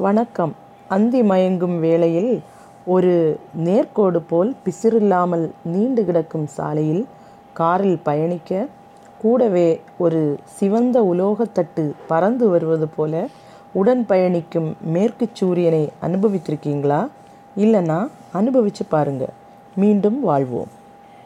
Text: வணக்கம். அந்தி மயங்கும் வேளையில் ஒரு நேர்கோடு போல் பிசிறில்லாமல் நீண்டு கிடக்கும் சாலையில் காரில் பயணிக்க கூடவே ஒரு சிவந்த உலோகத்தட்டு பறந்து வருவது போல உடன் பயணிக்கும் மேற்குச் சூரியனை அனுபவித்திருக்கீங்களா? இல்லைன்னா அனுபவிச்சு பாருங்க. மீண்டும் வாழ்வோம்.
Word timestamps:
வணக்கம். 0.00 0.54
அந்தி 0.88 1.22
மயங்கும் 1.22 1.78
வேளையில் 1.78 2.40
ஒரு 2.84 3.40
நேர்கோடு 3.64 4.20
போல் 4.28 4.54
பிசிறில்லாமல் 4.64 5.50
நீண்டு 5.64 6.04
கிடக்கும் 6.04 6.46
சாலையில் 6.46 7.06
காரில் 7.52 7.98
பயணிக்க 8.02 8.66
கூடவே 9.18 9.80
ஒரு 9.98 10.38
சிவந்த 10.44 11.02
உலோகத்தட்டு 11.02 11.92
பறந்து 12.06 12.48
வருவது 12.48 12.88
போல 12.88 13.28
உடன் 13.72 14.06
பயணிக்கும் 14.06 14.76
மேற்குச் 14.80 15.34
சூரியனை 15.34 15.88
அனுபவித்திருக்கீங்களா? 16.02 17.08
இல்லைன்னா 17.56 18.08
அனுபவிச்சு 18.34 18.84
பாருங்க. 18.88 19.28
மீண்டும் 19.76 20.20
வாழ்வோம். 20.20 20.78